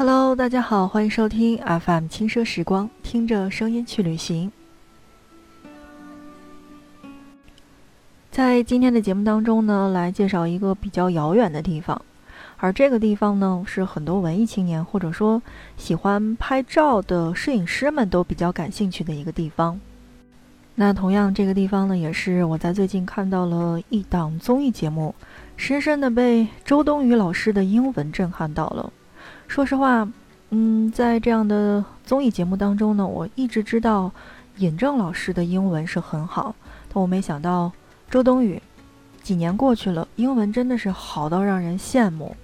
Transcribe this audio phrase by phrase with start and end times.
[0.00, 4.50] Hello，大家好，欢迎收听 FM 轻奢时光，听着声音去旅行。
[8.30, 12.00] 在今天的节目当中呢，来介绍一个比较遥远的地方，
[12.56, 15.42] 而这个地方呢，是很多文艺青年或者说
[15.76, 19.78] 喜欢拍照的摄影师们都比较感兴趣的一个地方。
[20.76, 25.14] 那同样，这个地方呢，也是我在最近看到了一档综艺节目，
[25.58, 28.90] 深深的被周冬雨老师的英文震撼到了。
[29.50, 30.08] 说实话，
[30.50, 34.12] 嗯，在这样的综艺节目当中呢，我一直知道
[34.58, 36.54] 尹正老师的英文是很好，
[36.88, 37.72] 但我没想到
[38.08, 38.62] 周冬雨
[39.24, 42.36] 几年过去了，英文真的是好到让人羡慕。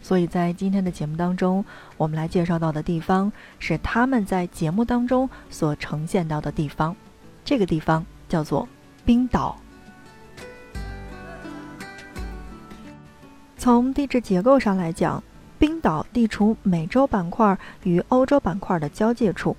[0.00, 1.62] 所以在今天的节目当中，
[1.98, 6.96] 我们来介绍到的地方是他们在节目当中所呈现到的地方，
[7.44, 8.66] 这个地方叫做
[9.04, 9.54] 冰岛。
[13.58, 15.22] 从地质结构上来讲。
[15.64, 19.56] 冰岛地处美洲板块与欧洲板块的交界处，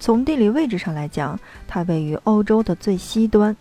[0.00, 3.56] 从地理位置上来讲，它位于欧洲的最西端，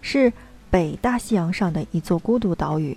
[0.00, 0.32] 是
[0.70, 2.96] 北大西洋上的一座孤独岛屿。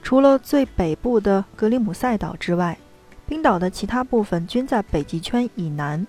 [0.00, 2.78] 除了最北部的格里姆塞岛之外，
[3.26, 6.06] 冰岛的其他部分均在北极圈以南。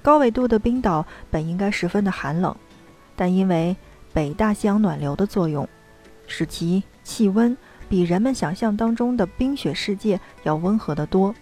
[0.00, 2.56] 高纬度的冰岛本应该十分的寒冷，
[3.14, 3.76] 但因为
[4.14, 5.68] 北大西洋暖流的作用，
[6.26, 7.54] 使其气温。
[7.94, 11.32] 比人们想象当中的冰雪世界要温和得多。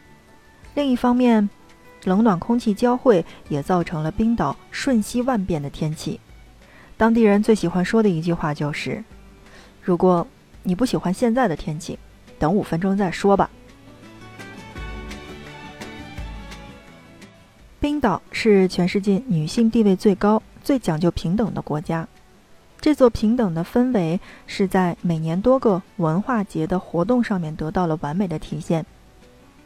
[0.74, 1.48] 另一方面，
[2.04, 6.20] 冷暖空气交汇也造成了冰岛瞬息万变的天气。
[6.98, 9.02] 当地人最喜欢说的一句话就是
[9.80, 10.26] ：“如果
[10.62, 11.98] 你不喜欢现在的天气，
[12.38, 13.48] 等五分钟再说吧。”
[17.80, 22.06] 冰岛是全世界女性地位最高、最讲究平等的国家。
[22.82, 28.84] 这座平等的氛围是在每年多个文化节的活动上面得到了完美的体现。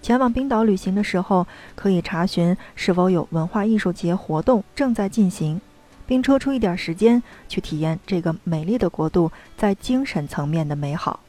[0.03, 5.59] 前往冰岛旅行的时候，可以查询是否有文化艺术节活动正在进行，
[6.07, 11.21] 并抽出一点时间去体验这个美丽的国度在精神层面的美好。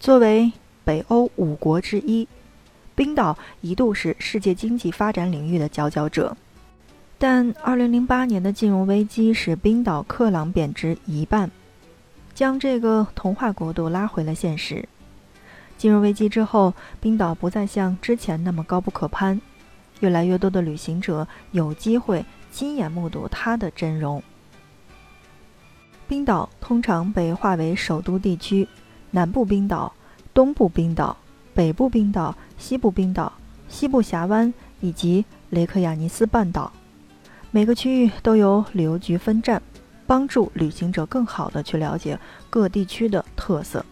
[0.00, 0.50] 作为
[0.84, 2.26] 北欧五国之一，
[2.94, 6.34] 冰岛一度是世界经济发展领域的佼佼者。
[7.22, 11.48] 但2008年的金融危机使冰岛克朗贬值一半，
[12.34, 14.88] 将这个童话国度拉回了现实。
[15.78, 19.40] 金融危机之后，冰岛不再像之前那么高不可攀，
[20.00, 24.20] 越来越多的旅行者有机会亲眼目睹它的真容。
[26.08, 28.66] 冰岛通常被划为首都地区：
[29.12, 29.92] 南部冰岛、
[30.34, 31.16] 东部冰岛、
[31.54, 33.32] 北部冰岛、西部冰岛、
[33.68, 36.72] 西部峡湾以及雷克雅尼斯半岛。
[37.54, 39.60] 每个区域都有旅游局分站，
[40.06, 42.18] 帮助旅行者更好的去了解
[42.48, 43.84] 各地区的特色。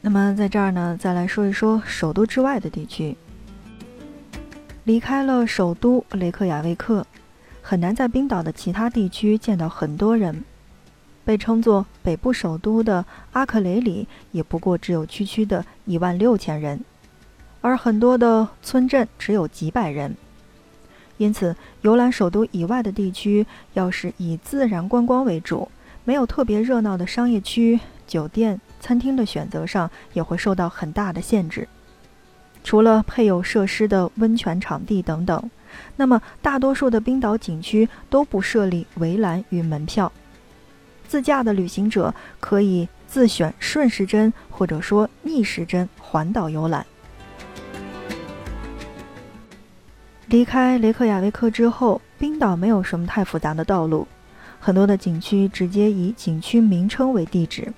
[0.00, 3.14] 那么，在这儿呢，再来说一说首都之外的地区。
[4.84, 7.06] 离开了首都雷克雅未克，
[7.60, 10.42] 很难在冰岛的其他地区见到很多人。
[11.26, 16.82] 被称作北部首都的阿克雷里，也不过只有区区的一万六千人，
[17.60, 20.16] 而很多的村镇只有几百人。
[21.18, 25.68] 因此，游览首都以外的地区，要是以自然观光为主，
[26.04, 31.68] 没有特别热闹的商业区、酒店、餐厅的选择上，也会受到很大的限制。
[32.64, 35.50] 除了配有设施的温泉场地等等，
[35.96, 40.10] 那么大多数的冰岛景区都不设立围栏与门票。
[41.06, 46.84] 自驾的旅行者可以自选顺时针或者说逆时针环岛游览。
[50.28, 54.06] 离开雷克雅未克之后，冰岛没有什么太复杂的道路，
[54.60, 57.72] 很多的景区直接以景区名称为地址，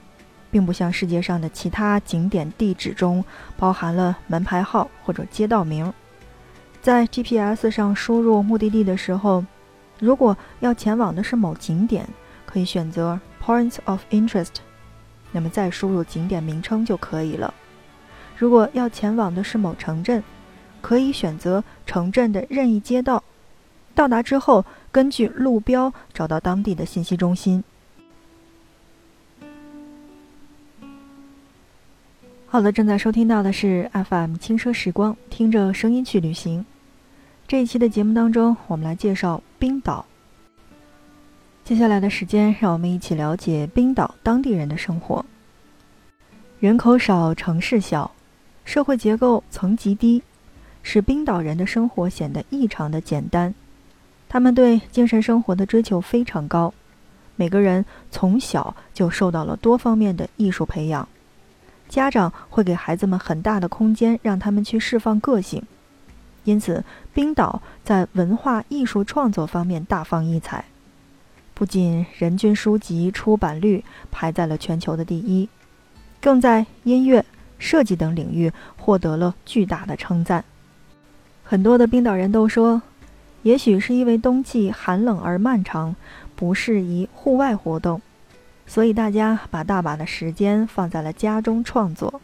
[0.50, 3.24] 并不像世界上的其他景点地址中
[3.56, 5.92] 包含了门牌号或者街道名。
[6.82, 9.44] 在 GPS 上输入目的地的时候，
[10.00, 12.04] 如果要前往的是某景点，
[12.46, 14.54] 可以选择 Points of Interest，
[15.30, 17.54] 那么再输入景点名称就可以了。
[18.36, 20.20] 如果要前往的是某城镇，
[20.80, 23.22] 可以选择城镇的任意街道，
[23.94, 27.62] 到达之后根据路标找到当地的信息中心。
[32.46, 36.66] 好的，正在收听到的是 FM 轻奢时光，听着声音去旅行。
[37.46, 40.04] 这一期的节目当中，我们来介绍冰岛。
[41.62, 45.24] 接下来的时间，让我们一起了解冰岛当地人的生活。
[46.58, 48.10] 人口少，城市小，
[48.64, 50.20] 社会结构层级低。
[50.82, 53.54] 使冰岛人的生活显得异常的简单，
[54.28, 56.72] 他们对精神生活的追求非常高，
[57.36, 61.08] 每个人从小就受到了多方面的艺术培养，
[61.88, 65.62] 家长会给孩子们很大的空间，让他们去释放个性。
[66.44, 66.82] 因此，
[67.12, 70.64] 冰岛在文化艺术创作方面大放异彩，
[71.52, 75.48] 不仅人均书籍出版率排在了全球的第一，
[76.20, 77.24] 更在音乐、
[77.58, 80.42] 设计等领域获得了巨大的称赞。
[81.50, 82.80] 很多的冰岛人都说，
[83.42, 85.96] 也许是因为冬季寒冷而漫长，
[86.36, 88.00] 不适宜户外活动，
[88.68, 92.20] 所以大家把大把的时间放在了家中创作，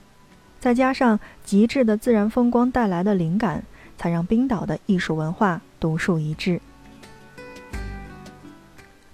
[0.61, 3.65] 再加上极致的自然风光带来的灵感。
[3.99, 6.61] 才让冰岛的艺术文化独树一帜。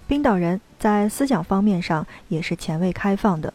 [0.05, 3.53] 冰岛人在思想方面上也是前卫开放的，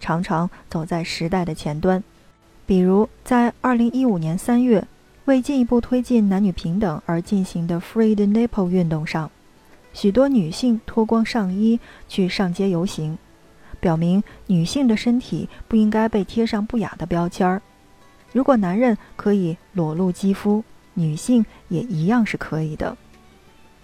[0.00, 2.02] 常常走在时代的前端。
[2.64, 4.86] 比如，在2015年3月，
[5.28, 9.30] 为进一步推进男女平等而进行的 Free the Nipple 运动上，
[9.92, 11.78] 许多女性脱光上衣
[12.08, 13.18] 去上街游行，
[13.78, 17.60] 表明女性的身体不应该被贴上不雅的标签儿。
[18.32, 20.64] 如果男人可以裸露肌肤，
[20.94, 22.96] 女性也一样是可以的。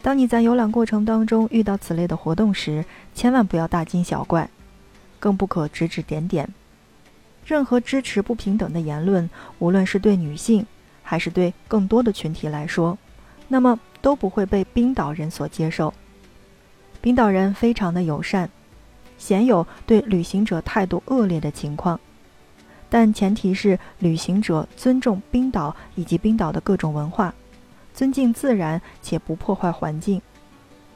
[0.00, 2.82] 当你在游览过程当中遇到此类的活动时，
[3.14, 4.48] 千万不要大惊小怪，
[5.20, 6.48] 更不可指指点点。
[7.44, 10.64] 任何支持不平等的言论，无论是对女性，
[11.04, 12.98] 还是对更多的群体来说，
[13.46, 15.94] 那么都不会被冰岛人所接受。
[17.00, 18.50] 冰岛人非常的友善，
[19.18, 22.00] 鲜有对旅行者态度恶劣的情况。
[22.88, 27.34] 但前提是旅行者尊重冰岛以及冰岛的各种文化，
[27.92, 30.20] 尊敬自然且不破坏环境。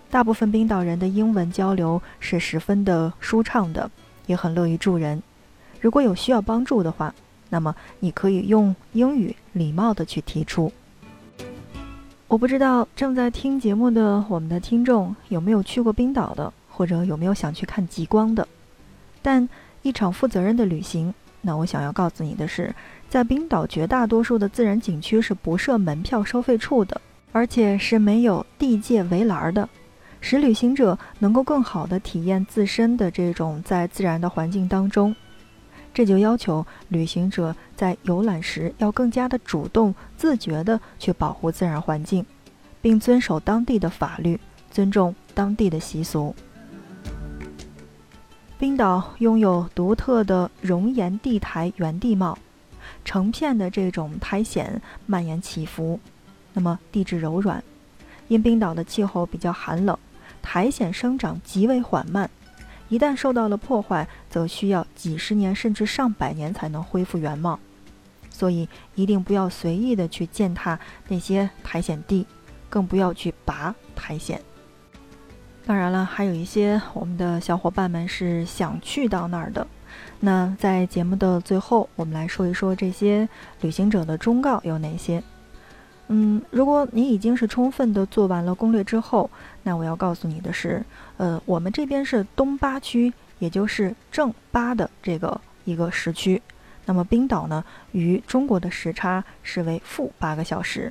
[0.08, 3.90] 大部分冰岛人的英文交流是十分的舒畅的，
[4.26, 5.22] 也很乐于助人。
[5.80, 7.14] 如果有需要帮助的话，
[7.48, 10.72] 那么你可以用英语礼貌的去提出。
[12.26, 18.46] 我不知道正在听节目的我们的听众有没有去过冰岛的，或者有没有想去看极光的。
[19.22, 19.48] 但
[19.82, 21.12] 一场负责任的旅行。
[21.40, 22.74] 那我想要告诉你的是，
[23.08, 27.00] 在冰岛绝大多数的自然景区是不设门票收费处的，
[27.30, 29.66] 而且是没有地界围栏的，
[30.20, 35.14] 使旅行者能够更好的体验自身的这种在自然的环境当中。
[35.92, 42.24] 这就要求旅行者在游览时要更加的主动、自觉的去保护自然环境，
[42.80, 44.38] 并遵守当地的法律，
[44.70, 46.34] 尊重当地的习俗。
[48.58, 52.38] 冰岛拥有独特的熔岩地台原地貌，
[53.04, 55.98] 成片的这种苔藓蔓延起伏，
[56.52, 57.62] 那么地质柔软。
[58.28, 59.96] 因冰岛的气候比较寒冷，
[60.42, 62.28] 苔藓生长极为缓慢，
[62.88, 67.58] 一旦受到了破坏，则需要几十年甚至上百年才能恢复原貌。
[68.30, 72.24] 所以一定不要随意的去践踏那些苔藓地，
[72.70, 74.40] 更不要去拔苔藓。
[75.66, 79.66] 当然了，还有一些我们的小伙伴们是想去到那儿的。
[80.20, 83.28] 那在节目的最后，我们来说一说这些
[83.60, 85.22] 旅行者的忠告有哪些。
[86.08, 89.30] 嗯，如果你已经是充分的做完了攻略之后，
[89.62, 90.82] 那我要告诉你的是，
[91.18, 96.40] 呃，我们这边是东八区，也就是正八的这个一个时区。
[96.86, 97.62] 那么冰岛呢，
[97.92, 100.90] 与中国的时差是为负八个小时。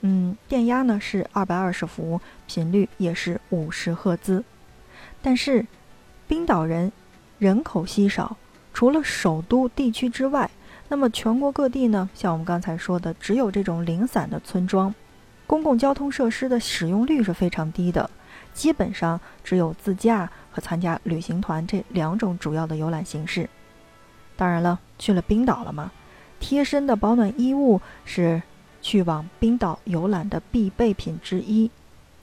[0.00, 4.42] 嗯，电压呢是二百二十伏，频率也是五十赫兹。
[5.20, 5.66] 但是，
[6.26, 6.90] 冰岛人
[7.38, 8.38] 人口稀少，
[8.72, 10.50] 除了首都地区之外，
[10.90, 14.94] 那么全国各地呢，像我们刚才说的，只有这种零散的村庄，
[15.46, 18.10] 公共交通设施的使用率是非常低的，
[18.52, 23.48] 基本上只有自驾和参加旅行团这两种主要的游览形式。
[24.36, 25.92] 当然了，去了冰岛了嘛，
[26.40, 28.42] 贴身的保暖衣物是。
[28.82, 31.70] 去往冰岛游览的必备品之一，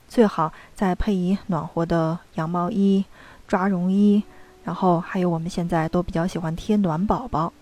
[0.07, 3.05] 最好再配以暖和的羊毛衣、
[3.47, 4.23] 抓绒衣，
[4.63, 7.53] 然后还有我们现在都比较喜欢贴暖宝宝，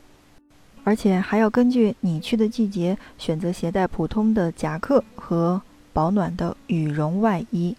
[0.86, 5.62] 而且还要根据你去的季节选择携带普通的夹克和
[5.92, 7.76] 保暖的羽绒外衣。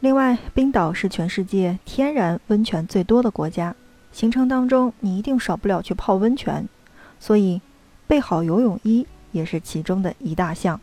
[0.00, 3.76] 另外，冰岛是全世界天然温泉最多的国家，
[4.10, 6.68] 行程当中你一定少不了去泡温泉，
[7.20, 7.60] 所以。
[8.10, 10.80] 备好游泳衣也是其中的一大项。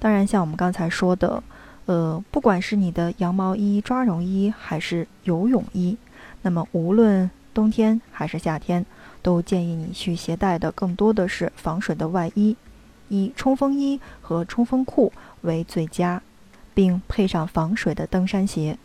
[0.00, 1.40] 当然，像我们刚才说的，
[1.86, 5.96] 呃，不管是你的羊毛衣、抓绒衣还是游泳衣，
[6.42, 8.86] 那么无论冬天还是夏天，
[9.20, 12.56] 都建议你去携带的更多的是防水的外衣，
[13.08, 16.22] 以冲锋衣和冲锋裤为最佳，
[16.72, 18.78] 并配上防水的登山鞋，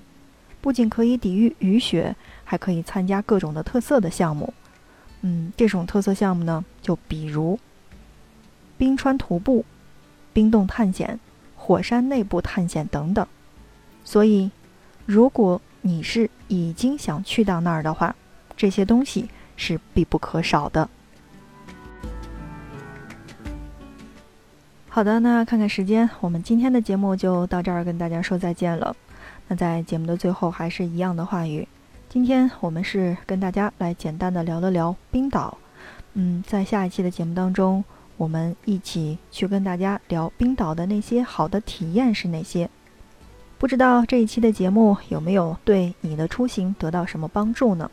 [0.60, 4.52] 不仅可以抵御雨雪，还可以参加各种的特色的项目。
[5.22, 7.60] 嗯，这种特色项目呢，就比如
[8.76, 9.64] 冰川徒步、
[10.34, 11.20] 冰洞探险、
[11.56, 13.28] 火山内部探险等等。
[14.04, 14.50] 所以，
[15.06, 18.16] 如果你是已经想去到那儿的话，
[18.56, 20.90] 这些东西是必不可少的。
[24.90, 28.96] 好的，那看看时间，我们今天的节目就到这儿，跟大家说再见了。
[29.48, 31.68] 那在节目的最后，还是一样的话语。
[32.10, 35.58] 今天我们是跟大家来简单的聊了聊冰岛。
[36.14, 37.84] 嗯，在下一期的节目当中，
[38.18, 42.70] 我们一起去跟大家聊冰岛的那些好的体验是哪些。
[43.58, 47.90] 不知道这一期的节目有没有对你的出行得到什么帮助呢？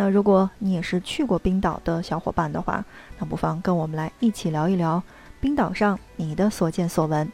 [0.00, 2.84] 那如果你也是去过冰岛的小伙伴的话，
[3.18, 5.02] 那不妨跟我们来一起聊一聊。
[5.40, 7.28] 冰岛上你的所见所闻。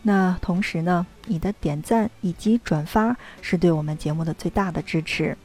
[0.00, 5.36] 那同时呢，你的点赞以及转发是对我们节目的最大的支持。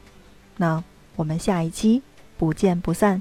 [0.58, 0.80] 那
[1.16, 2.00] 我们下一期
[2.38, 3.20] 不见不散。